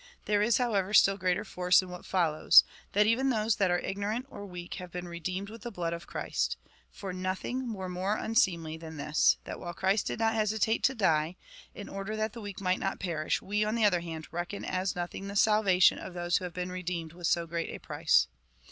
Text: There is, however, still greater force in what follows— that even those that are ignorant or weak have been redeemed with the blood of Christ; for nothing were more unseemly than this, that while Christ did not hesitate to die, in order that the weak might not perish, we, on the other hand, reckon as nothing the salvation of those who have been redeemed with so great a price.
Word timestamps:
There 0.25 0.41
is, 0.41 0.57
however, 0.57 0.95
still 0.95 1.15
greater 1.15 1.45
force 1.45 1.83
in 1.83 1.89
what 1.89 2.07
follows— 2.07 2.63
that 2.93 3.05
even 3.05 3.29
those 3.29 3.57
that 3.57 3.69
are 3.69 3.77
ignorant 3.77 4.25
or 4.31 4.47
weak 4.47 4.73
have 4.81 4.91
been 4.91 5.07
redeemed 5.07 5.47
with 5.51 5.61
the 5.61 5.69
blood 5.69 5.93
of 5.93 6.07
Christ; 6.07 6.57
for 6.89 7.13
nothing 7.13 7.71
were 7.73 7.87
more 7.87 8.17
unseemly 8.17 8.77
than 8.77 8.97
this, 8.97 9.37
that 9.43 9.59
while 9.59 9.75
Christ 9.75 10.07
did 10.07 10.17
not 10.17 10.33
hesitate 10.33 10.81
to 10.85 10.95
die, 10.95 11.35
in 11.75 11.87
order 11.87 12.15
that 12.15 12.33
the 12.33 12.41
weak 12.41 12.59
might 12.59 12.79
not 12.79 12.99
perish, 12.99 13.43
we, 13.43 13.63
on 13.63 13.75
the 13.75 13.85
other 13.85 13.99
hand, 13.99 14.27
reckon 14.31 14.65
as 14.65 14.95
nothing 14.95 15.27
the 15.27 15.35
salvation 15.35 15.99
of 15.99 16.15
those 16.15 16.37
who 16.37 16.45
have 16.45 16.53
been 16.55 16.71
redeemed 16.71 17.13
with 17.13 17.27
so 17.27 17.45
great 17.45 17.69
a 17.69 17.77
price. 17.77 18.25